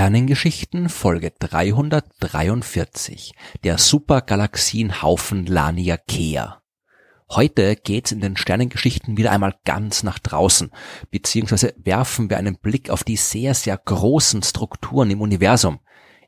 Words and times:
Sternengeschichten 0.00 0.88
Folge 0.88 1.30
343 1.38 3.34
Der 3.64 3.76
Supergalaxienhaufen 3.76 5.44
Laniakea. 5.44 6.62
Heute 7.28 7.76
geht's 7.76 8.10
in 8.10 8.22
den 8.22 8.38
Sternengeschichten 8.38 9.18
wieder 9.18 9.30
einmal 9.30 9.56
ganz 9.66 10.02
nach 10.02 10.18
draußen, 10.18 10.70
beziehungsweise 11.10 11.74
werfen 11.76 12.30
wir 12.30 12.38
einen 12.38 12.56
Blick 12.56 12.88
auf 12.88 13.04
die 13.04 13.16
sehr, 13.16 13.52
sehr 13.52 13.76
großen 13.76 14.42
Strukturen 14.42 15.10
im 15.10 15.20
Universum. 15.20 15.80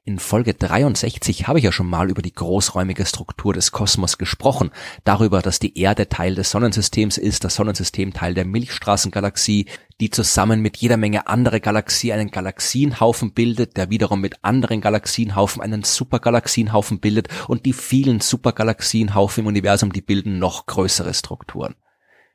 In 0.05 0.19
Folge 0.19 0.55
63 0.55 1.47
habe 1.47 1.61
ich 1.61 1.65
ja 1.65 1.71
schon 1.71 1.87
mal 1.87 2.11
über 2.11 2.23
die 2.23 2.33
großräumige 2.33 3.07
Struktur 3.07 3.55
des 3.55 3.71
Kosmos 3.71 4.19
gesprochen, 4.19 4.73
darüber, 5.05 5.43
dass 5.43 5.61
die 5.61 5.79
Erde 5.79 6.09
Teil 6.09 6.35
des 6.35 6.51
Sonnensystems 6.51 7.19
ist, 7.19 7.45
das 7.45 7.55
Sonnensystem 7.55 8.13
Teil 8.13 8.35
der 8.35 8.45
Milchstraßengalaxie, 8.45 9.67
die 10.01 10.11
zusammen 10.11 10.61
mit 10.61 10.77
jeder 10.79 10.97
Menge 10.97 11.29
andere 11.29 11.61
Galaxie 11.61 12.13
einen 12.13 12.33
Galaxienhaufen 12.33 13.33
bildet, 13.33 13.77
der 13.77 13.91
wiederum 13.91 14.21
mit 14.21 14.43
anderen 14.43 14.81
Galaxienhaufen 14.81 15.63
einen 15.63 15.85
Supergalaxienhaufen 15.85 16.99
bildet 16.99 17.29
und 17.47 17.65
die 17.65 17.73
vielen 17.73 18.19
Supergalaxienhaufen 18.19 19.43
im 19.43 19.47
Universum, 19.47 19.93
die 19.93 20.03
bilden 20.03 20.41
noch 20.41 20.67
größere 20.67 21.15
Strukturen. 21.15 21.77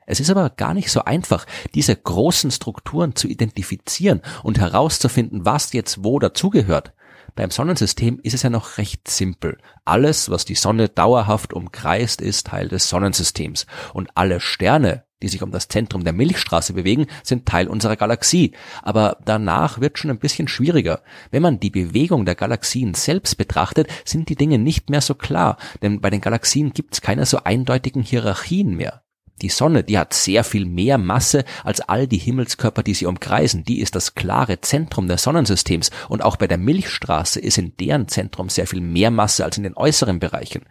Es 0.05 0.21
ist 0.21 0.29
aber 0.29 0.51
gar 0.51 0.73
nicht 0.73 0.89
so 0.89 1.03
einfach, 1.03 1.45
diese 1.75 1.93
großen 1.93 2.49
Strukturen 2.49 3.17
zu 3.17 3.27
identifizieren 3.27 4.21
und 4.41 4.57
herauszufinden, 4.57 5.43
was 5.43 5.73
jetzt 5.73 6.05
wo 6.05 6.17
dazugehört. 6.17 6.93
Beim 7.37 7.51
Sonnensystem 7.51 8.19
ist 8.23 8.33
es 8.33 8.41
ja 8.41 8.49
noch 8.49 8.79
recht 8.79 9.07
simpel. 9.07 9.59
Alles, 9.85 10.31
was 10.31 10.43
die 10.43 10.55
Sonne 10.55 10.89
dauerhaft 10.89 11.53
umkreist, 11.53 12.19
ist 12.19 12.47
Teil 12.47 12.67
des 12.67 12.89
Sonnensystems. 12.89 13.67
Und 13.93 14.09
alle 14.15 14.39
Sterne, 14.39 15.03
die 15.21 15.27
sich 15.27 15.43
um 15.43 15.51
das 15.51 15.67
Zentrum 15.67 16.03
der 16.03 16.13
Milchstraße 16.13 16.73
bewegen, 16.73 17.05
sind 17.21 17.45
Teil 17.45 17.67
unserer 17.67 17.95
Galaxie. 17.95 18.53
Aber 18.81 19.19
danach 19.23 19.79
wird 19.79 19.99
schon 19.99 20.09
ein 20.09 20.17
bisschen 20.17 20.47
schwieriger. 20.47 21.03
Wenn 21.29 21.43
man 21.43 21.59
die 21.59 21.69
Bewegung 21.69 22.25
der 22.25 22.33
Galaxien 22.33 22.95
selbst 22.95 23.37
betrachtet, 23.37 23.87
sind 24.03 24.29
die 24.29 24.35
Dinge 24.35 24.57
nicht 24.57 24.89
mehr 24.89 25.01
so 25.01 25.13
klar, 25.13 25.57
denn 25.83 26.01
bei 26.01 26.09
den 26.09 26.21
Galaxien 26.21 26.73
gibt 26.73 26.95
es 26.95 27.01
keine 27.01 27.27
so 27.27 27.43
eindeutigen 27.43 28.01
Hierarchien 28.01 28.75
mehr. 28.75 29.03
Die 29.41 29.49
Sonne, 29.49 29.83
die 29.83 29.99
hat 29.99 30.13
sehr 30.13 30.43
viel 30.43 30.65
mehr 30.65 30.97
Masse 30.97 31.45
als 31.63 31.81
all 31.81 32.07
die 32.07 32.17
Himmelskörper, 32.17 32.81
die 32.81 32.95
sie 32.95 33.05
umkreisen. 33.05 33.63
Die 33.63 33.79
ist 33.79 33.95
das 33.95 34.15
klare 34.15 34.61
Zentrum 34.61 35.07
des 35.07 35.23
Sonnensystems. 35.23 35.91
Und 36.09 36.23
auch 36.23 36.37
bei 36.37 36.47
der 36.47 36.57
Milchstraße 36.57 37.39
ist 37.39 37.57
in 37.57 37.75
deren 37.77 38.07
Zentrum 38.07 38.49
sehr 38.49 38.65
viel 38.65 38.81
mehr 38.81 39.11
Masse 39.11 39.45
als 39.45 39.57
in 39.57 39.63
den 39.63 39.77
äußeren 39.77 40.19
Bereichen. 40.19 40.63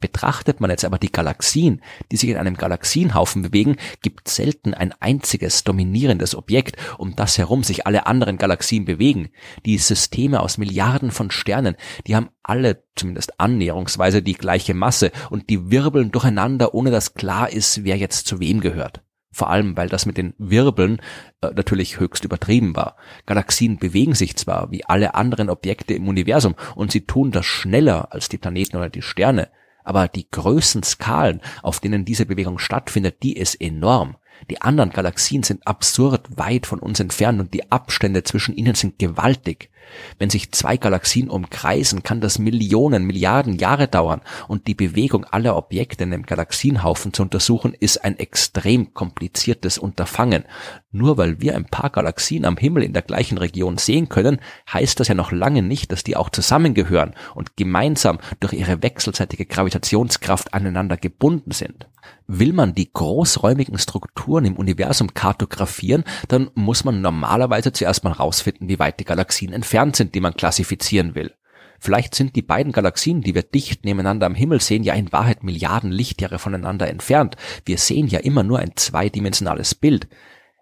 Betrachtet 0.00 0.60
man 0.60 0.70
jetzt 0.70 0.84
aber 0.84 0.98
die 0.98 1.12
Galaxien, 1.12 1.82
die 2.10 2.16
sich 2.16 2.30
in 2.30 2.36
einem 2.36 2.56
Galaxienhaufen 2.56 3.42
bewegen, 3.42 3.76
gibt 4.02 4.28
selten 4.28 4.74
ein 4.74 4.92
einziges 5.00 5.64
dominierendes 5.64 6.34
Objekt, 6.34 6.76
um 6.98 7.14
das 7.14 7.38
herum 7.38 7.62
sich 7.62 7.86
alle 7.86 8.06
anderen 8.06 8.38
Galaxien 8.38 8.86
bewegen. 8.86 9.28
Die 9.66 9.78
Systeme 9.78 10.40
aus 10.40 10.58
Milliarden 10.58 11.10
von 11.10 11.30
Sternen, 11.30 11.76
die 12.06 12.16
haben 12.16 12.30
alle 12.42 12.83
zumindest 12.96 13.40
annäherungsweise 13.40 14.22
die 14.22 14.34
gleiche 14.34 14.74
Masse 14.74 15.10
und 15.30 15.50
die 15.50 15.70
wirbeln 15.70 16.10
durcheinander, 16.10 16.74
ohne 16.74 16.90
dass 16.90 17.14
klar 17.14 17.50
ist, 17.50 17.84
wer 17.84 17.96
jetzt 17.96 18.26
zu 18.26 18.40
wem 18.40 18.60
gehört. 18.60 19.02
Vor 19.34 19.50
allem, 19.50 19.76
weil 19.76 19.88
das 19.88 20.06
mit 20.06 20.16
den 20.16 20.34
Wirbeln 20.38 21.00
äh, 21.40 21.48
natürlich 21.56 21.98
höchst 21.98 22.24
übertrieben 22.24 22.76
war. 22.76 22.96
Galaxien 23.26 23.78
bewegen 23.78 24.14
sich 24.14 24.36
zwar 24.36 24.70
wie 24.70 24.84
alle 24.84 25.16
anderen 25.16 25.50
Objekte 25.50 25.94
im 25.94 26.06
Universum 26.06 26.54
und 26.76 26.92
sie 26.92 27.00
tun 27.00 27.32
das 27.32 27.44
schneller 27.44 28.12
als 28.12 28.28
die 28.28 28.38
Planeten 28.38 28.76
oder 28.76 28.90
die 28.90 29.02
Sterne, 29.02 29.48
aber 29.82 30.06
die 30.06 30.30
Größenskalen, 30.30 31.40
auf 31.62 31.80
denen 31.80 32.04
diese 32.04 32.26
Bewegung 32.26 32.60
stattfindet, 32.60 33.24
die 33.24 33.36
ist 33.36 33.60
enorm. 33.60 34.16
Die 34.50 34.60
anderen 34.60 34.90
Galaxien 34.90 35.42
sind 35.42 35.66
absurd 35.66 36.36
weit 36.36 36.66
von 36.66 36.78
uns 36.78 37.00
entfernt 37.00 37.40
und 37.40 37.54
die 37.54 37.70
Abstände 37.70 38.22
zwischen 38.24 38.54
ihnen 38.54 38.74
sind 38.74 38.98
gewaltig. 38.98 39.70
Wenn 40.18 40.30
sich 40.30 40.52
zwei 40.52 40.76
Galaxien 40.76 41.28
umkreisen, 41.28 42.02
kann 42.02 42.20
das 42.20 42.38
Millionen, 42.38 43.04
Milliarden 43.04 43.58
Jahre 43.58 43.88
dauern 43.88 44.22
und 44.48 44.66
die 44.66 44.74
Bewegung 44.74 45.24
aller 45.24 45.56
Objekte 45.56 46.04
in 46.04 46.10
dem 46.10 46.24
Galaxienhaufen 46.24 47.12
zu 47.12 47.22
untersuchen, 47.22 47.74
ist 47.78 48.04
ein 48.04 48.18
extrem 48.18 48.94
kompliziertes 48.94 49.78
Unterfangen. 49.78 50.44
Nur 50.90 51.16
weil 51.16 51.40
wir 51.40 51.54
ein 51.54 51.66
paar 51.66 51.90
Galaxien 51.90 52.44
am 52.44 52.56
Himmel 52.56 52.82
in 52.82 52.92
der 52.92 53.02
gleichen 53.02 53.38
Region 53.38 53.78
sehen 53.78 54.08
können, 54.08 54.38
heißt 54.72 55.00
das 55.00 55.08
ja 55.08 55.14
noch 55.14 55.32
lange 55.32 55.62
nicht, 55.62 55.92
dass 55.92 56.04
die 56.04 56.16
auch 56.16 56.30
zusammengehören 56.30 57.14
und 57.34 57.56
gemeinsam 57.56 58.18
durch 58.40 58.52
ihre 58.52 58.82
wechselseitige 58.82 59.46
Gravitationskraft 59.46 60.54
aneinander 60.54 60.96
gebunden 60.96 61.50
sind. 61.50 61.88
Will 62.26 62.52
man 62.52 62.74
die 62.74 62.92
großräumigen 62.92 63.78
Strukturen 63.78 64.23
im 64.26 64.56
Universum 64.56 65.14
kartografieren, 65.14 66.04
dann 66.28 66.50
muss 66.54 66.84
man 66.84 67.00
normalerweise 67.00 67.72
zuerst 67.72 68.04
mal 68.04 68.12
rausfinden, 68.12 68.68
wie 68.68 68.78
weit 68.78 69.00
die 69.00 69.04
Galaxien 69.04 69.52
entfernt 69.52 69.96
sind, 69.96 70.14
die 70.14 70.20
man 70.20 70.34
klassifizieren 70.34 71.14
will. 71.14 71.32
Vielleicht 71.78 72.14
sind 72.14 72.34
die 72.34 72.42
beiden 72.42 72.72
Galaxien, 72.72 73.20
die 73.20 73.34
wir 73.34 73.42
dicht 73.42 73.84
nebeneinander 73.84 74.26
am 74.26 74.34
Himmel 74.34 74.60
sehen, 74.60 74.84
ja 74.84 74.94
in 74.94 75.12
Wahrheit 75.12 75.42
Milliarden 75.42 75.92
Lichtjahre 75.92 76.38
voneinander 76.38 76.88
entfernt. 76.88 77.36
Wir 77.66 77.78
sehen 77.78 78.06
ja 78.06 78.20
immer 78.20 78.42
nur 78.42 78.58
ein 78.58 78.72
zweidimensionales 78.76 79.74
Bild. 79.74 80.08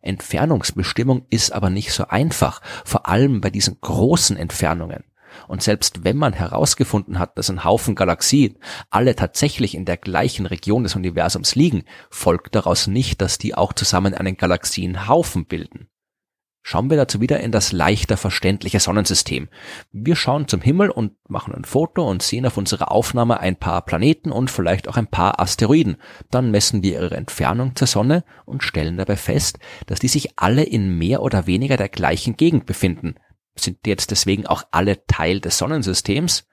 Entfernungsbestimmung 0.03 1.27
ist 1.31 1.53
aber 1.53 1.71
nicht 1.71 1.93
so 1.93 2.09
einfach, 2.09 2.61
vor 2.85 3.09
allem 3.09 3.41
bei 3.41 3.51
diesen 3.51 3.81
großen 3.81 4.37
Entfernungen. 4.37 5.05
Und 5.49 5.63
selbst 5.63 6.05
wenn 6.05 6.17
man 6.17 6.33
herausgefunden 6.33 7.19
hat, 7.19 7.37
dass 7.39 7.51
ein 7.51 7.65
Haufen 7.65 7.95
Galaxien 7.95 8.59
alle 8.91 9.17
tatsächlich 9.17 9.75
in 9.75 9.85
der 9.85 9.97
gleichen 9.97 10.47
Region 10.47 10.83
des 10.83 10.97
Universums 10.97 11.55
liegen, 11.55 11.85
folgt 12.11 12.55
daraus 12.55 12.87
nicht, 12.87 13.21
dass 13.21 13.39
die 13.39 13.55
auch 13.55 13.73
zusammen 13.73 14.15
einen 14.15 14.37
Galaxienhaufen 14.37 15.47
bilden. 15.47 15.89
Schauen 16.65 16.91
wir 16.91 16.97
dazu 16.97 17.21
wieder 17.21 17.41
in 17.41 17.51
das 17.51 17.73
leichter 17.73 18.17
verständliche 18.17 18.79
Sonnensystem. 18.79 19.49
Wir 19.91 20.15
schauen 20.15 20.47
zum 20.47 20.61
Himmel 20.61 20.91
und 20.91 21.15
machen 21.29 21.53
ein 21.53 21.65
Foto 21.65 22.09
und 22.09 22.23
sehen 22.23 22.47
auf 22.47 22.57
unserer 22.57 22.93
Aufnahme 22.93 23.41
ein 23.41 23.57
paar 23.57 23.85
Planeten 23.85 24.31
und 24.31 24.49
vielleicht 24.49 24.87
auch 24.87 24.97
ein 24.97 25.09
paar 25.09 25.41
Asteroiden. 25.41 25.97
Dann 26.31 26.53
messen 26.53 26.85
wir 26.85 26.93
ihre 26.93 27.17
Entfernung 27.17 27.75
zur 27.75 27.89
Sonne 27.89 28.25
und 28.45 28.63
stellen 28.63 28.97
dabei 28.97 29.17
fest, 29.17 29.59
dass 29.87 29.99
die 29.99 30.09
sich 30.09 30.39
alle 30.39 30.63
in 30.63 30.97
mehr 30.97 31.23
oder 31.23 31.49
weniger 31.49 31.77
der 31.77 31.89
gleichen 31.89 32.37
Gegend 32.37 32.65
befinden. 32.65 33.17
Sind 33.55 33.87
jetzt 33.87 34.11
deswegen 34.11 34.47
auch 34.47 34.65
alle 34.71 35.07
Teil 35.07 35.41
des 35.41 35.59
Sonnensystems? 35.59 36.47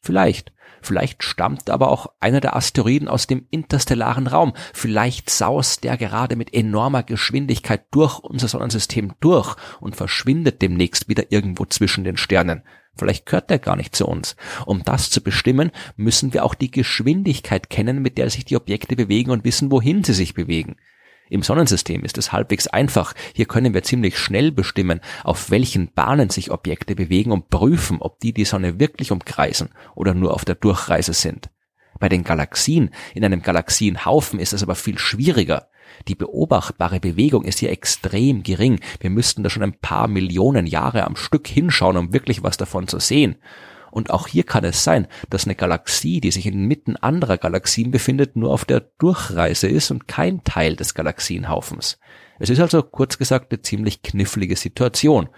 Vielleicht. 0.00 0.52
Vielleicht 0.82 1.22
stammt 1.24 1.70
aber 1.70 1.88
auch 1.90 2.08
einer 2.20 2.40
der 2.40 2.54
Asteroiden 2.54 3.08
aus 3.08 3.26
dem 3.26 3.46
interstellaren 3.50 4.26
Raum. 4.26 4.52
Vielleicht 4.74 5.30
saust 5.30 5.82
der 5.82 5.96
gerade 5.96 6.36
mit 6.36 6.52
enormer 6.52 7.02
Geschwindigkeit 7.02 7.86
durch 7.90 8.18
unser 8.18 8.48
Sonnensystem 8.48 9.14
durch 9.20 9.56
und 9.80 9.96
verschwindet 9.96 10.60
demnächst 10.60 11.08
wieder 11.08 11.32
irgendwo 11.32 11.64
zwischen 11.64 12.04
den 12.04 12.18
Sternen. 12.18 12.62
Vielleicht 12.96 13.24
gehört 13.24 13.48
der 13.48 13.58
gar 13.58 13.76
nicht 13.76 13.96
zu 13.96 14.06
uns. 14.06 14.36
Um 14.66 14.82
das 14.84 15.10
zu 15.10 15.22
bestimmen, 15.22 15.70
müssen 15.96 16.34
wir 16.34 16.44
auch 16.44 16.54
die 16.54 16.70
Geschwindigkeit 16.70 17.70
kennen, 17.70 18.02
mit 18.02 18.18
der 18.18 18.28
sich 18.28 18.44
die 18.44 18.56
Objekte 18.56 18.94
bewegen 18.94 19.30
und 19.30 19.44
wissen, 19.44 19.70
wohin 19.70 20.04
sie 20.04 20.14
sich 20.14 20.34
bewegen. 20.34 20.76
Im 21.30 21.42
Sonnensystem 21.42 22.04
ist 22.04 22.18
es 22.18 22.32
halbwegs 22.32 22.66
einfach. 22.66 23.14
Hier 23.34 23.46
können 23.46 23.72
wir 23.72 23.82
ziemlich 23.82 24.18
schnell 24.18 24.52
bestimmen, 24.52 25.00
auf 25.22 25.50
welchen 25.50 25.92
Bahnen 25.92 26.30
sich 26.30 26.50
Objekte 26.50 26.94
bewegen 26.94 27.32
und 27.32 27.48
prüfen, 27.48 27.98
ob 28.00 28.20
die 28.20 28.34
die 28.34 28.44
Sonne 28.44 28.78
wirklich 28.78 29.10
umkreisen 29.10 29.70
oder 29.94 30.14
nur 30.14 30.34
auf 30.34 30.44
der 30.44 30.54
Durchreise 30.54 31.14
sind. 31.14 31.48
Bei 31.98 32.08
den 32.08 32.24
Galaxien 32.24 32.90
in 33.14 33.24
einem 33.24 33.42
Galaxienhaufen 33.42 34.38
ist 34.38 34.52
es 34.52 34.62
aber 34.62 34.74
viel 34.74 34.98
schwieriger. 34.98 35.68
Die 36.08 36.14
beobachtbare 36.14 37.00
Bewegung 37.00 37.44
ist 37.44 37.60
hier 37.60 37.70
extrem 37.70 38.42
gering. 38.42 38.80
Wir 39.00 39.10
müssten 39.10 39.42
da 39.42 39.50
schon 39.50 39.62
ein 39.62 39.78
paar 39.78 40.08
Millionen 40.08 40.66
Jahre 40.66 41.04
am 41.04 41.16
Stück 41.16 41.46
hinschauen, 41.46 41.96
um 41.96 42.12
wirklich 42.12 42.42
was 42.42 42.56
davon 42.56 42.88
zu 42.88 42.98
sehen. 42.98 43.36
Und 43.94 44.10
auch 44.10 44.26
hier 44.26 44.42
kann 44.42 44.64
es 44.64 44.82
sein, 44.82 45.06
dass 45.30 45.44
eine 45.44 45.54
Galaxie, 45.54 46.20
die 46.20 46.32
sich 46.32 46.46
inmitten 46.46 46.96
anderer 46.96 47.38
Galaxien 47.38 47.92
befindet, 47.92 48.34
nur 48.34 48.50
auf 48.50 48.64
der 48.64 48.80
Durchreise 48.98 49.68
ist 49.68 49.92
und 49.92 50.08
kein 50.08 50.42
Teil 50.42 50.74
des 50.74 50.94
Galaxienhaufens. 50.94 52.00
Es 52.40 52.50
ist 52.50 52.58
also 52.58 52.82
kurz 52.82 53.18
gesagt 53.18 53.52
eine 53.52 53.62
ziemlich 53.62 54.02
knifflige 54.02 54.56
Situation. 54.56 55.28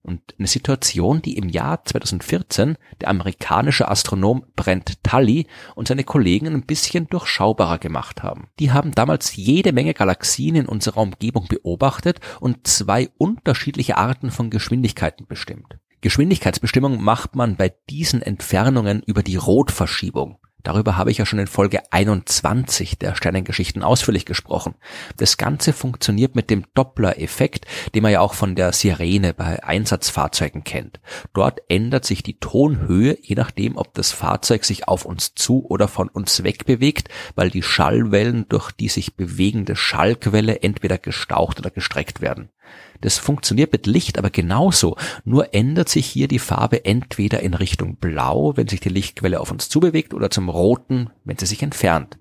Und 0.00 0.22
eine 0.38 0.48
Situation, 0.48 1.20
die 1.20 1.36
im 1.36 1.50
Jahr 1.50 1.84
2014 1.84 2.78
der 3.02 3.08
amerikanische 3.08 3.86
Astronom 3.86 4.46
Brent 4.56 5.02
Tully 5.02 5.46
und 5.74 5.88
seine 5.88 6.04
Kollegen 6.04 6.46
ein 6.46 6.64
bisschen 6.64 7.08
durchschaubarer 7.08 7.76
gemacht 7.76 8.22
haben. 8.22 8.48
Die 8.60 8.72
haben 8.72 8.92
damals 8.92 9.36
jede 9.36 9.72
Menge 9.72 9.92
Galaxien 9.92 10.54
in 10.54 10.66
unserer 10.66 11.02
Umgebung 11.02 11.48
beobachtet 11.48 12.20
und 12.40 12.66
zwei 12.66 13.10
unterschiedliche 13.18 13.98
Arten 13.98 14.30
von 14.30 14.48
Geschwindigkeiten 14.48 15.26
bestimmt. 15.26 15.76
Geschwindigkeitsbestimmung 16.06 17.02
macht 17.02 17.34
man 17.34 17.56
bei 17.56 17.74
diesen 17.90 18.22
Entfernungen 18.22 19.02
über 19.02 19.24
die 19.24 19.34
Rotverschiebung. 19.34 20.38
Darüber 20.62 20.96
habe 20.96 21.10
ich 21.10 21.18
ja 21.18 21.26
schon 21.26 21.40
in 21.40 21.48
Folge 21.48 21.80
21 21.90 22.96
der 22.96 23.16
Sternengeschichten 23.16 23.82
ausführlich 23.82 24.24
gesprochen. 24.24 24.76
Das 25.16 25.36
Ganze 25.36 25.72
funktioniert 25.72 26.36
mit 26.36 26.48
dem 26.48 26.62
Doppler-Effekt, 26.74 27.66
den 27.92 28.04
man 28.04 28.12
ja 28.12 28.20
auch 28.20 28.34
von 28.34 28.54
der 28.54 28.72
Sirene 28.72 29.34
bei 29.34 29.64
Einsatzfahrzeugen 29.64 30.62
kennt. 30.62 31.00
Dort 31.34 31.58
ändert 31.68 32.04
sich 32.04 32.22
die 32.22 32.38
Tonhöhe, 32.38 33.18
je 33.20 33.34
nachdem, 33.34 33.76
ob 33.76 33.92
das 33.94 34.12
Fahrzeug 34.12 34.64
sich 34.64 34.86
auf 34.86 35.04
uns 35.06 35.34
zu 35.34 35.66
oder 35.66 35.88
von 35.88 36.08
uns 36.08 36.44
weg 36.44 36.66
bewegt, 36.66 37.08
weil 37.34 37.50
die 37.50 37.64
Schallwellen 37.64 38.48
durch 38.48 38.70
die 38.70 38.88
sich 38.88 39.16
bewegende 39.16 39.74
Schallquelle 39.74 40.62
entweder 40.62 40.98
gestaucht 40.98 41.58
oder 41.58 41.70
gestreckt 41.70 42.20
werden. 42.20 42.50
Das 43.00 43.18
funktioniert 43.18 43.72
mit 43.72 43.86
Licht 43.86 44.18
aber 44.18 44.30
genauso, 44.30 44.96
nur 45.24 45.54
ändert 45.54 45.88
sich 45.88 46.06
hier 46.06 46.28
die 46.28 46.38
Farbe 46.38 46.84
entweder 46.84 47.40
in 47.40 47.54
Richtung 47.54 47.96
Blau, 47.96 48.56
wenn 48.56 48.68
sich 48.68 48.80
die 48.80 48.88
Lichtquelle 48.88 49.40
auf 49.40 49.50
uns 49.50 49.68
zubewegt, 49.68 50.14
oder 50.14 50.30
zum 50.30 50.48
Roten, 50.48 51.10
wenn 51.24 51.38
sie 51.38 51.46
sich 51.46 51.62
entfernt. 51.62 52.18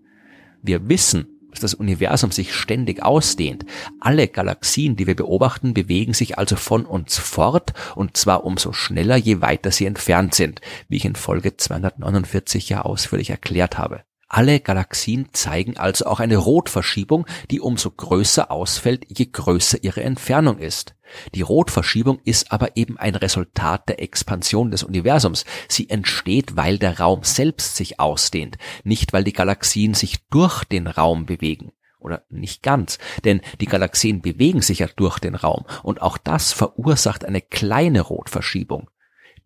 Wir 0.62 0.89
wissen, 0.89 1.27
dass 1.51 1.62
das 1.62 1.74
Universum 1.74 2.31
sich 2.31 2.53
ständig 2.53 3.01
ausdehnt. 3.01 3.65
Alle 4.00 4.27
Galaxien, 4.27 4.95
die 4.95 5.07
wir 5.07 5.15
beobachten, 5.15 5.74
bewegen 5.74 6.13
sich 6.13 6.38
also 6.38 6.56
von 6.56 6.86
uns 6.86 7.18
fort, 7.18 7.74
und 7.95 8.18
zwar 8.18 8.44
umso 8.44 8.74
schneller, 8.74 9.15
je 9.15 9.42
weiter 9.42 9.71
sie 9.71 9.86
entfernt 9.86 10.36
sind, 10.36 10.62
wie 10.89 10.97
ich 10.97 11.06
in 11.06 11.15
Folge 11.15 11.56
249 11.56 12.69
ja 12.69 12.81
ausführlich 12.81 13.30
erklärt 13.30 13.77
habe. 13.77 14.03
Alle 14.35 14.59
Galaxien 14.59 15.29
zeigen 15.31 15.77
also 15.77 16.07
auch 16.07 16.19
eine 16.19 16.35
Rotverschiebung, 16.35 17.25
die 17.51 17.61
umso 17.61 17.89
größer 17.89 18.51
ausfällt, 18.51 19.05
je 19.07 19.27
größer 19.31 19.81
ihre 19.81 20.03
Entfernung 20.03 20.57
ist. 20.57 20.93
Die 21.33 21.41
Rotverschiebung 21.41 22.19
ist 22.25 22.51
aber 22.51 22.75
eben 22.75 22.97
ein 22.97 23.15
Resultat 23.15 23.87
der 23.87 24.01
Expansion 24.01 24.71
des 24.71 24.83
Universums. 24.83 25.45
Sie 25.69 25.89
entsteht, 25.89 26.57
weil 26.57 26.77
der 26.77 26.99
Raum 26.99 27.23
selbst 27.23 27.77
sich 27.77 28.01
ausdehnt, 28.01 28.57
nicht 28.83 29.13
weil 29.13 29.23
die 29.23 29.31
Galaxien 29.31 29.93
sich 29.93 30.27
durch 30.27 30.65
den 30.65 30.87
Raum 30.87 31.25
bewegen. 31.25 31.71
Oder 32.01 32.25
nicht 32.29 32.61
ganz, 32.61 32.97
denn 33.23 33.39
die 33.61 33.67
Galaxien 33.67 34.21
bewegen 34.21 34.61
sich 34.61 34.79
ja 34.79 34.87
durch 34.97 35.17
den 35.17 35.35
Raum 35.35 35.63
und 35.81 36.01
auch 36.01 36.17
das 36.17 36.51
verursacht 36.51 37.23
eine 37.23 37.39
kleine 37.39 38.01
Rotverschiebung. 38.01 38.89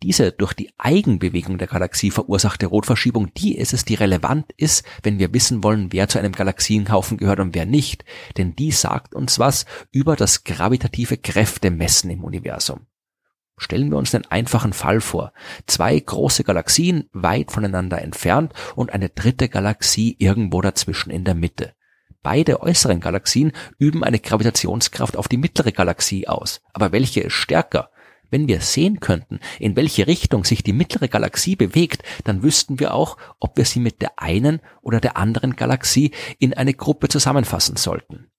Diese 0.01 0.31
durch 0.31 0.54
die 0.54 0.72
Eigenbewegung 0.78 1.57
der 1.57 1.68
Galaxie 1.68 2.10
verursachte 2.10 2.68
Rotverschiebung, 2.68 3.34
die 3.34 3.57
ist 3.57 3.74
es, 3.74 3.84
die 3.84 3.96
relevant 3.96 4.54
ist, 4.56 4.86
wenn 5.04 5.19
wir 5.19 5.34
wissen 5.34 5.62
wollen, 5.62 5.92
wer 5.92 6.07
zu 6.07 6.19
einem 6.19 6.31
Galaxienhaufen 6.31 7.18
gehört 7.18 7.42
und 7.42 7.54
wer 7.54 7.66
nicht. 7.66 8.06
Denn 8.38 8.56
die 8.56 8.72
sagt 8.72 9.13
uns 9.13 9.40
was 9.40 9.66
über 9.92 10.16
das 10.16 10.46
gravitative 10.46 11.18
Kräftemessen 11.18 12.10
im 12.12 12.24
Universum. 12.24 12.88
Stellen 13.57 13.92
wir 13.92 13.98
uns 13.98 14.12
den 14.12 14.25
einfachen 14.25 14.72
Fall 14.72 15.01
vor. 15.01 15.34
Zwei 15.68 16.00
große 16.00 16.46
Galaxien 16.46 17.10
weit 17.12 17.51
voneinander 17.51 18.01
entfernt 18.01 18.54
und 18.75 18.94
eine 18.94 19.10
dritte 19.10 19.50
Galaxie 19.50 20.16
irgendwo 20.18 20.62
dazwischen 20.62 21.12
in 21.12 21.25
der 21.25 21.36
Mitte. 21.36 21.74
Beide 22.24 22.62
äußeren 22.62 23.01
Galaxien 23.01 23.51
üben 23.78 24.06
eine 24.06 24.19
Gravitationskraft 24.19 25.18
auf 25.18 25.28
die 25.28 25.38
mittlere 25.38 25.74
Galaxie 25.74 26.28
aus. 26.28 26.62
Aber 26.74 26.94
welche 26.94 27.19
ist 27.19 27.34
stärker? 27.34 27.92
Wenn 28.31 28.48
wir 28.48 28.62
sehen 28.62 29.00
könnten, 29.00 29.40
in 29.60 29.76
welche 29.76 30.08
Richtung 30.08 30.44
sich 30.44 30.64
die 30.64 30.74
mittlere 30.74 31.08
Galaxie 31.08 31.56
bewegt, 31.56 32.04
dann 32.24 32.44
wüssten 32.44 32.80
wir 32.80 32.94
auch, 32.94 33.18
ob 33.40 33.58
wir 33.58 33.66
sie 33.66 33.80
mit 33.80 34.02
der 34.02 34.20
einen 34.20 34.62
oder 34.81 35.00
der 35.00 35.18
anderen 35.18 35.56
Galaxie 35.56 36.12
in 36.38 36.54
eine 36.54 36.74
Gruppe 36.74 37.08
zusammenfassen 37.08 37.76
sollten. 37.76 38.31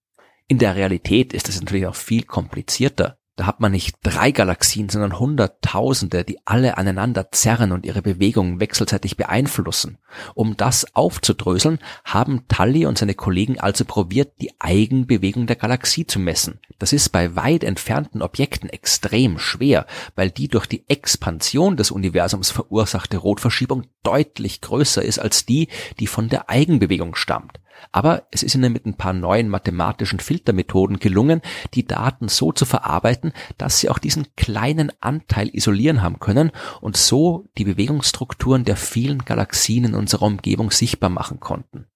In 0.46 0.58
der 0.58 0.74
Realität 0.74 1.32
ist 1.32 1.48
es 1.48 1.60
natürlich 1.60 1.86
auch 1.86 1.94
viel 1.94 2.24
komplizierter. 2.24 3.19
Da 3.40 3.46
hat 3.46 3.58
man 3.58 3.72
nicht 3.72 3.96
drei 4.02 4.32
Galaxien, 4.32 4.90
sondern 4.90 5.18
Hunderttausende, 5.18 6.24
die 6.24 6.40
alle 6.44 6.76
aneinander 6.76 7.32
zerren 7.32 7.72
und 7.72 7.86
ihre 7.86 8.02
Bewegungen 8.02 8.60
wechselseitig 8.60 9.16
beeinflussen. 9.16 9.96
Um 10.34 10.58
das 10.58 10.94
aufzudröseln, 10.94 11.78
haben 12.04 12.46
Tully 12.48 12.84
und 12.84 12.98
seine 12.98 13.14
Kollegen 13.14 13.58
also 13.58 13.86
probiert, 13.86 14.34
die 14.42 14.52
Eigenbewegung 14.58 15.46
der 15.46 15.56
Galaxie 15.56 16.06
zu 16.06 16.18
messen. 16.18 16.60
Das 16.78 16.92
ist 16.92 17.08
bei 17.12 17.34
weit 17.34 17.64
entfernten 17.64 18.20
Objekten 18.20 18.68
extrem 18.68 19.38
schwer, 19.38 19.86
weil 20.16 20.30
die 20.30 20.48
durch 20.48 20.66
die 20.66 20.84
Expansion 20.90 21.78
des 21.78 21.90
Universums 21.90 22.50
verursachte 22.50 23.16
Rotverschiebung 23.16 23.84
deutlich 24.02 24.60
größer 24.60 25.00
ist 25.00 25.18
als 25.18 25.46
die, 25.46 25.68
die 25.98 26.08
von 26.08 26.28
der 26.28 26.50
Eigenbewegung 26.50 27.14
stammt. 27.14 27.58
Aber 27.92 28.24
es 28.30 28.42
ist 28.42 28.54
ihnen 28.54 28.72
mit 28.72 28.86
ein 28.86 28.94
paar 28.94 29.12
neuen 29.12 29.48
mathematischen 29.48 30.20
Filtermethoden 30.20 30.98
gelungen, 30.98 31.42
die 31.74 31.86
Daten 31.86 32.28
so 32.28 32.52
zu 32.52 32.64
verarbeiten, 32.64 33.32
dass 33.58 33.80
sie 33.80 33.88
auch 33.88 33.98
diesen 33.98 34.34
kleinen 34.36 34.92
Anteil 35.00 35.50
isolieren 35.52 36.02
haben 36.02 36.20
können 36.20 36.52
und 36.80 36.96
so 36.96 37.48
die 37.58 37.64
Bewegungsstrukturen 37.64 38.64
der 38.64 38.76
vielen 38.76 39.24
Galaxien 39.24 39.84
in 39.84 39.94
unserer 39.94 40.26
Umgebung 40.26 40.70
sichtbar 40.70 41.10
machen 41.10 41.40
konnten. 41.40 41.86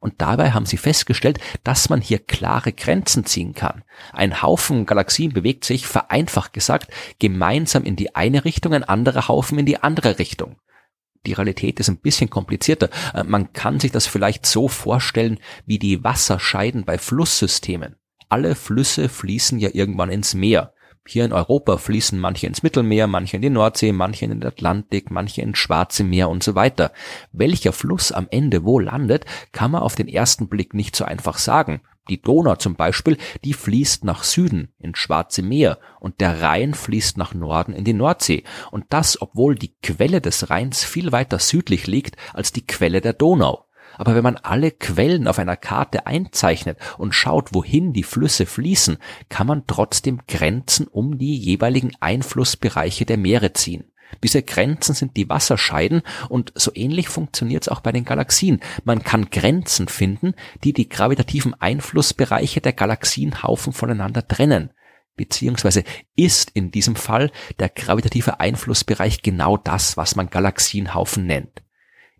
Und 0.00 0.20
dabei 0.20 0.50
haben 0.50 0.66
sie 0.66 0.78
festgestellt, 0.78 1.38
dass 1.62 1.88
man 1.88 2.00
hier 2.00 2.18
klare 2.18 2.72
Grenzen 2.72 3.24
ziehen 3.24 3.54
kann. 3.54 3.84
Ein 4.12 4.42
Haufen 4.42 4.84
Galaxien 4.84 5.32
bewegt 5.32 5.64
sich, 5.64 5.86
vereinfacht 5.86 6.52
gesagt, 6.52 6.92
gemeinsam 7.20 7.84
in 7.84 7.94
die 7.94 8.16
eine 8.16 8.44
Richtung, 8.44 8.74
ein 8.74 8.82
anderer 8.82 9.28
Haufen 9.28 9.60
in 9.60 9.66
die 9.66 9.80
andere 9.80 10.18
Richtung 10.18 10.56
die 11.26 11.32
Realität 11.34 11.78
ist 11.80 11.88
ein 11.88 11.98
bisschen 11.98 12.30
komplizierter. 12.30 12.90
Äh, 13.14 13.24
man 13.24 13.52
kann 13.52 13.80
sich 13.80 13.92
das 13.92 14.06
vielleicht 14.06 14.46
so 14.46 14.68
vorstellen 14.68 15.38
wie 15.66 15.78
die 15.78 16.02
Wasserscheiden 16.02 16.84
bei 16.84 16.98
Flusssystemen. 16.98 17.96
Alle 18.28 18.54
Flüsse 18.54 19.08
fließen 19.08 19.58
ja 19.58 19.70
irgendwann 19.72 20.10
ins 20.10 20.34
Meer. 20.34 20.74
Hier 21.06 21.24
in 21.24 21.32
Europa 21.32 21.78
fließen 21.78 22.18
manche 22.18 22.46
ins 22.46 22.62
Mittelmeer, 22.62 23.08
manche 23.08 23.36
in 23.36 23.42
die 23.42 23.50
Nordsee, 23.50 23.92
manche 23.92 24.24
in 24.24 24.30
den 24.30 24.44
Atlantik, 24.44 25.10
manche 25.10 25.42
ins 25.42 25.58
Schwarze 25.58 26.04
Meer 26.04 26.28
und 26.28 26.44
so 26.44 26.54
weiter. 26.54 26.92
Welcher 27.32 27.72
Fluss 27.72 28.12
am 28.12 28.28
Ende 28.30 28.64
wo 28.64 28.78
landet, 28.78 29.26
kann 29.50 29.72
man 29.72 29.82
auf 29.82 29.96
den 29.96 30.06
ersten 30.06 30.48
Blick 30.48 30.74
nicht 30.74 30.94
so 30.94 31.04
einfach 31.04 31.38
sagen. 31.38 31.82
Die 32.08 32.20
Donau 32.20 32.56
zum 32.56 32.74
Beispiel, 32.74 33.16
die 33.44 33.52
fließt 33.52 34.04
nach 34.04 34.24
Süden 34.24 34.72
ins 34.78 34.98
Schwarze 34.98 35.42
Meer 35.42 35.78
und 36.00 36.20
der 36.20 36.42
Rhein 36.42 36.74
fließt 36.74 37.16
nach 37.16 37.32
Norden 37.32 37.72
in 37.74 37.84
die 37.84 37.92
Nordsee. 37.92 38.42
Und 38.72 38.86
das, 38.88 39.22
obwohl 39.22 39.54
die 39.54 39.74
Quelle 39.82 40.20
des 40.20 40.50
Rheins 40.50 40.84
viel 40.84 41.12
weiter 41.12 41.38
südlich 41.38 41.86
liegt 41.86 42.16
als 42.32 42.52
die 42.52 42.66
Quelle 42.66 43.00
der 43.00 43.12
Donau. 43.12 43.66
Aber 43.98 44.14
wenn 44.14 44.24
man 44.24 44.36
alle 44.36 44.70
Quellen 44.70 45.28
auf 45.28 45.38
einer 45.38 45.56
Karte 45.56 46.06
einzeichnet 46.06 46.78
und 46.98 47.14
schaut, 47.14 47.54
wohin 47.54 47.92
die 47.92 48.02
Flüsse 48.02 48.46
fließen, 48.46 48.98
kann 49.28 49.46
man 49.46 49.66
trotzdem 49.66 50.20
Grenzen 50.26 50.88
um 50.88 51.18
die 51.18 51.36
jeweiligen 51.36 51.92
Einflussbereiche 52.00 53.04
der 53.04 53.18
Meere 53.18 53.52
ziehen. 53.52 53.91
Diese 54.22 54.42
Grenzen 54.42 54.94
sind 54.94 55.16
die 55.16 55.28
Wasserscheiden 55.28 56.02
und 56.28 56.52
so 56.54 56.70
ähnlich 56.74 57.08
funktioniert 57.08 57.64
es 57.64 57.68
auch 57.68 57.80
bei 57.80 57.92
den 57.92 58.04
Galaxien. 58.04 58.60
Man 58.84 59.02
kann 59.02 59.30
Grenzen 59.30 59.88
finden, 59.88 60.34
die 60.64 60.72
die 60.72 60.88
gravitativen 60.88 61.54
Einflussbereiche 61.54 62.60
der 62.60 62.72
Galaxienhaufen 62.72 63.72
voneinander 63.72 64.26
trennen. 64.26 64.70
Beziehungsweise 65.16 65.84
ist 66.16 66.50
in 66.50 66.70
diesem 66.70 66.96
Fall 66.96 67.30
der 67.58 67.68
gravitative 67.68 68.40
Einflussbereich 68.40 69.22
genau 69.22 69.56
das, 69.56 69.96
was 69.96 70.16
man 70.16 70.30
Galaxienhaufen 70.30 71.26
nennt. 71.26 71.62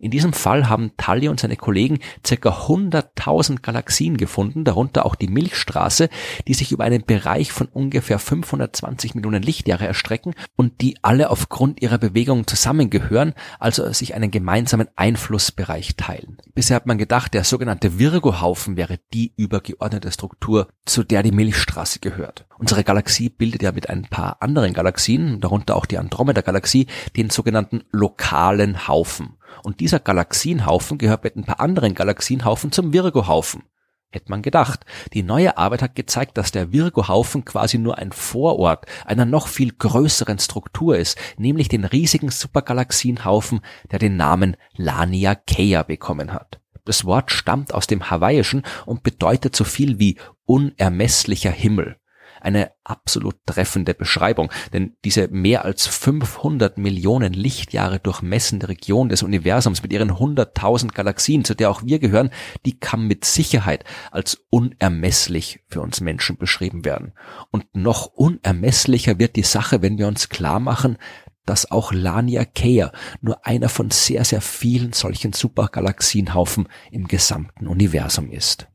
In 0.03 0.11
diesem 0.11 0.33
Fall 0.33 0.67
haben 0.67 0.91
Tully 0.97 1.29
und 1.29 1.39
seine 1.39 1.55
Kollegen 1.55 1.99
ca. 2.23 2.49
100.000 2.49 3.61
Galaxien 3.61 4.17
gefunden, 4.17 4.65
darunter 4.65 5.05
auch 5.05 5.15
die 5.15 5.29
Milchstraße, 5.29 6.09
die 6.45 6.53
sich 6.53 6.73
über 6.73 6.83
einen 6.83 7.05
Bereich 7.05 7.53
von 7.53 7.67
ungefähr 7.67 8.19
520 8.19 9.15
Millionen 9.15 9.41
Lichtjahre 9.41 9.87
erstrecken 9.87 10.33
und 10.57 10.81
die 10.81 10.97
alle 11.03 11.29
aufgrund 11.29 11.81
ihrer 11.81 11.99
Bewegung 11.99 12.47
zusammengehören, 12.47 13.33
also 13.61 13.93
sich 13.93 14.13
einen 14.13 14.29
gemeinsamen 14.29 14.89
Einflussbereich 14.97 15.95
teilen. 15.95 16.35
Bisher 16.53 16.75
hat 16.75 16.85
man 16.85 16.97
gedacht, 16.97 17.33
der 17.33 17.45
sogenannte 17.45 17.97
Virgo-Haufen 17.97 18.75
wäre 18.75 18.99
die 19.13 19.31
übergeordnete 19.37 20.11
Struktur, 20.11 20.67
zu 20.83 21.05
der 21.05 21.23
die 21.23 21.31
Milchstraße 21.31 21.99
gehört. 21.99 22.45
Unsere 22.57 22.83
Galaxie 22.83 23.29
bildet 23.29 23.63
ja 23.63 23.71
mit 23.71 23.89
ein 23.89 24.01
paar 24.01 24.41
anderen 24.41 24.73
Galaxien, 24.73 25.39
darunter 25.39 25.77
auch 25.77 25.85
die 25.85 25.97
Andromeda-Galaxie, 25.97 26.87
den 27.15 27.29
sogenannten 27.29 27.83
lokalen 27.91 28.89
Haufen. 28.89 29.37
Und 29.63 29.79
dieser 29.79 29.99
Galaxienhaufen 29.99 30.97
gehört 30.97 31.23
mit 31.23 31.35
ein 31.35 31.43
paar 31.43 31.59
anderen 31.59 31.93
Galaxienhaufen 31.93 32.71
zum 32.71 32.93
Virgo-Haufen. 32.93 33.63
Hätte 34.11 34.29
man 34.29 34.43
gedacht. 34.43 34.85
Die 35.13 35.23
neue 35.23 35.57
Arbeit 35.57 35.81
hat 35.81 35.95
gezeigt, 35.95 36.37
dass 36.37 36.51
der 36.51 36.71
Virgo-Haufen 36.71 37.45
quasi 37.45 37.79
nur 37.79 37.97
ein 37.97 38.11
Vorort 38.11 38.85
einer 39.05 39.25
noch 39.25 39.47
viel 39.47 39.71
größeren 39.71 40.37
Struktur 40.37 40.97
ist, 40.97 41.17
nämlich 41.37 41.67
den 41.67 41.83
riesigen 41.83 42.29
Supergalaxienhaufen, 42.29 43.61
der 43.91 43.97
den 43.97 44.15
Namen 44.15 44.55
Lania 44.75 45.33
Kea 45.33 45.81
bekommen 45.81 46.31
hat. 46.31 46.59
Das 46.85 47.05
Wort 47.05 47.31
stammt 47.31 47.73
aus 47.73 47.87
dem 47.87 48.11
Hawaiischen 48.11 48.63
und 48.85 49.01
bedeutet 49.01 49.55
so 49.55 49.63
viel 49.63 49.97
wie 49.97 50.19
unermesslicher 50.45 51.51
Himmel 51.51 51.97
eine 52.43 52.71
absolut 52.83 53.35
treffende 53.45 53.93
Beschreibung, 53.93 54.51
denn 54.73 54.95
diese 55.03 55.27
mehr 55.29 55.65
als 55.65 55.87
500 55.87 56.77
Millionen 56.77 57.33
Lichtjahre 57.33 57.99
durchmessende 57.99 58.69
Region 58.69 59.09
des 59.09 59.23
Universums 59.23 59.81
mit 59.81 59.93
ihren 59.93 60.11
100.000 60.11 60.93
Galaxien, 60.93 61.45
zu 61.45 61.55
der 61.55 61.69
auch 61.69 61.83
wir 61.83 61.99
gehören, 61.99 62.29
die 62.65 62.77
kann 62.77 63.07
mit 63.07 63.25
Sicherheit 63.25 63.85
als 64.11 64.45
unermesslich 64.49 65.61
für 65.67 65.81
uns 65.81 66.01
Menschen 66.01 66.37
beschrieben 66.37 66.85
werden. 66.85 67.13
Und 67.51 67.75
noch 67.75 68.07
unermesslicher 68.07 69.19
wird 69.19 69.35
die 69.35 69.43
Sache, 69.43 69.81
wenn 69.81 69.97
wir 69.97 70.07
uns 70.07 70.29
klar 70.29 70.59
machen, 70.59 70.97
dass 71.45 71.69
auch 71.71 71.91
Lania 71.91 72.45
Kea 72.45 72.91
nur 73.21 73.45
einer 73.45 73.69
von 73.69 73.91
sehr, 73.91 74.23
sehr 74.23 74.41
vielen 74.41 74.93
solchen 74.93 75.33
Supergalaxienhaufen 75.33 76.67
im 76.91 77.07
gesamten 77.07 77.67
Universum 77.67 78.31
ist. 78.31 78.67